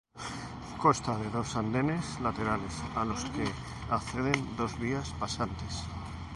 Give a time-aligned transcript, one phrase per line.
[0.83, 3.45] Consta de dos andenes laterales a los que
[3.97, 5.83] acceden dos vías pasantes.